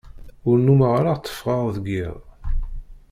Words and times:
Ur 0.47 0.55
nnumeɣ 0.59 0.91
ara 0.99 1.19
tteffɣeɣ 1.21 1.63
deg 1.75 1.85
iḍ. 2.03 2.17